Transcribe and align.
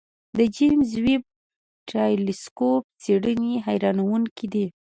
د 0.37 0.39
جیمز 0.55 0.91
ویب 1.05 1.23
ټېلسکوپ 1.89 2.83
څېړنې 3.03 3.53
حیرانوونکې 3.65 4.45
دي. 4.53 4.65